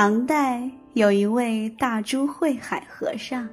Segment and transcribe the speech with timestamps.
[0.00, 0.62] 唐代
[0.92, 3.48] 有一位大珠慧海和尚，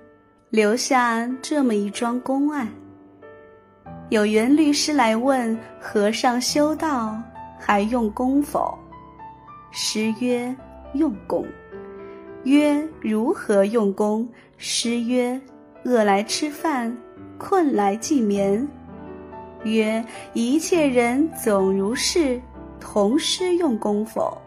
[0.51, 2.67] 留下这么一桩公案。
[4.09, 7.19] 有缘律师来问和尚修道
[7.57, 8.77] 还用功否？
[9.71, 10.55] 师曰：
[10.93, 11.43] 用功。
[12.43, 14.29] 曰：如何用功？
[14.55, 15.41] 师曰：
[15.83, 16.95] 饿来吃饭，
[17.39, 18.67] 困来即眠。
[19.63, 22.39] 曰：一切人总如是，
[22.79, 24.39] 同师用功否？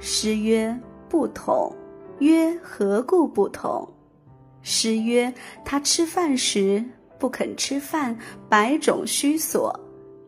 [0.00, 0.74] 师曰。
[1.08, 1.74] 不同，
[2.18, 3.88] 曰何故不同？
[4.62, 5.32] 师曰：
[5.64, 6.84] 他吃饭时
[7.18, 8.16] 不肯吃饭，
[8.48, 9.72] 百种虚索；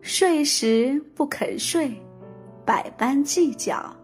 [0.01, 1.95] 睡时不肯睡，
[2.65, 3.95] 百般计较。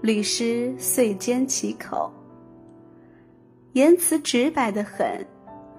[0.00, 2.12] 律师遂缄其口。
[3.72, 5.26] 言辞直白的很，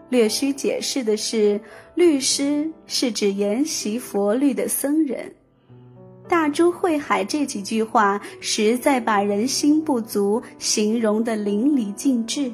[0.09, 1.59] 略需解释的是，
[1.95, 5.33] 律师是指研习佛律的僧人。
[6.27, 12.51] 大珠慧海这几句话，实在把人心不足形容的淋漓尽致。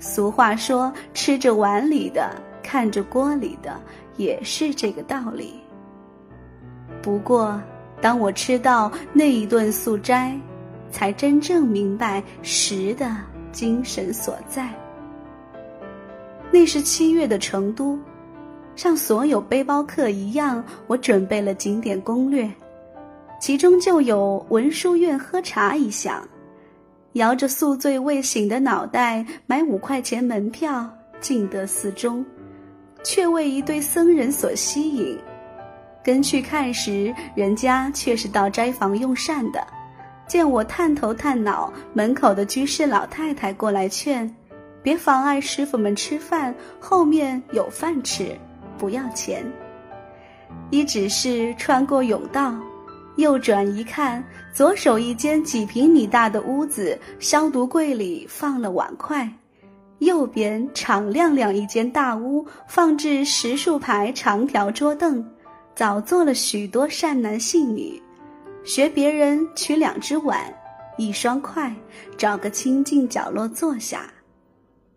[0.00, 2.30] 俗话说：“吃着碗里的，
[2.62, 3.80] 看着锅里的”，
[4.16, 5.54] 也是这个道理。
[7.00, 7.60] 不过，
[8.00, 10.36] 当我吃到那一顿素斋，
[10.90, 13.16] 才真正明白食的
[13.52, 14.68] 精神所在。
[16.50, 17.98] 那是七月的成都，
[18.74, 22.50] 像所有背包客一样，我准备了景点攻略。
[23.38, 26.26] 其中就有文殊院喝茶一项，
[27.12, 30.88] 摇着宿醉未醒的脑袋买五块钱门票
[31.20, 32.24] 进得寺中，
[33.04, 35.18] 却为一对僧人所吸引。
[36.02, 39.64] 跟去看时，人家却是到斋房用膳的。
[40.26, 44.28] 见我探头探脑，门口的居士老太太过来劝
[44.82, 48.36] ：“别妨碍师傅们吃饭，后面有饭吃，
[48.76, 49.44] 不要钱。”
[50.70, 52.54] 一只是穿过甬道。
[53.18, 59.28] 右转一看，左手一间几平米大的屋子，消毒柜里放了碗筷；
[59.98, 65.28] 右边敞亮亮一间大屋，放置十数排长条桌凳，
[65.74, 68.00] 早坐了许多善男信女，
[68.62, 70.40] 学别人取两只碗，
[70.96, 71.74] 一双筷，
[72.16, 74.02] 找个清静角落坐下。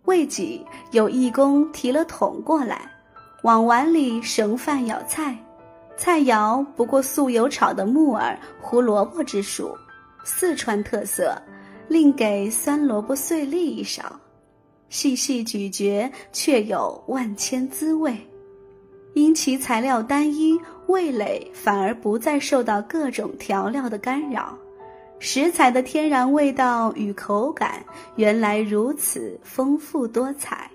[0.06, 2.81] 未几，有义工提了桶过来，
[3.42, 5.36] 往碗里盛饭舀菜。
[6.01, 9.78] 菜肴不过素油炒的木耳、胡萝卜之属，
[10.23, 11.39] 四川特色。
[11.88, 14.19] 另给酸萝卜碎粒一勺，
[14.89, 18.17] 细细咀嚼，却有万千滋味。
[19.13, 24.57] 因其材料单一，味蕾反而不再受到各种调料的干扰，
[25.19, 27.85] 食材的天然味道与口感
[28.16, 30.68] 原来如此丰富多彩。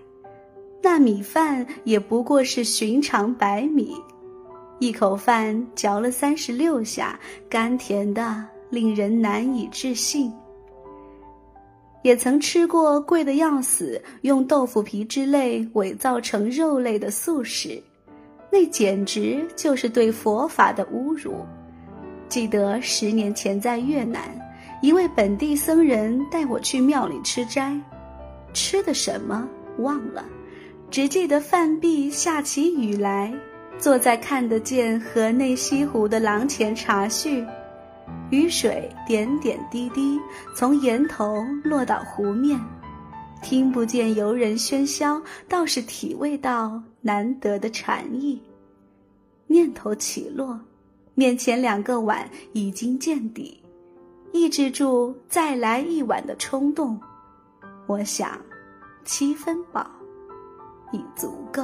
[0.80, 3.96] 那米饭也不过是寻常白米。
[4.78, 10.32] 一口饭嚼了三十六下，甘甜的令人难以置信。
[12.02, 17.82] 也曾吃过贵的要死，用豆腐皮之类伪造成肉类的素食，
[18.52, 21.34] 那简直就是对佛法的侮辱。
[22.28, 24.20] 记得十年前在越南，
[24.82, 27.76] 一位本地僧人带我去庙里吃斋，
[28.52, 29.48] 吃的什么
[29.78, 30.24] 忘了，
[30.90, 33.32] 只记得饭毕下起雨来。
[33.78, 37.44] 坐在看得见河内西湖的廊前茶叙，
[38.30, 40.18] 雨水点点滴滴
[40.54, 42.58] 从岩头落到湖面，
[43.42, 48.40] 听不见游人喧嚣，倒是体味到难得的禅意。
[49.46, 50.58] 念头起落，
[51.14, 53.62] 面前两个碗已经见底，
[54.32, 56.98] 抑制住再来一碗的冲动。
[57.86, 58.40] 我想，
[59.04, 59.88] 七分饱
[60.92, 61.62] 已足够。